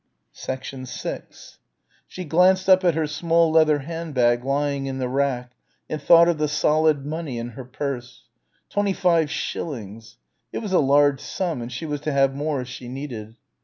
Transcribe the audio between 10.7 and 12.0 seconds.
a large sum and she